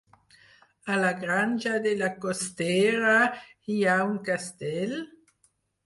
A 0.93 0.95
la 1.03 1.11
Granja 1.19 1.75
de 1.85 1.93
la 2.01 2.09
Costera 2.25 3.15
hi 3.75 3.79
ha 3.93 4.01
un 4.11 4.21
castell? 4.33 5.03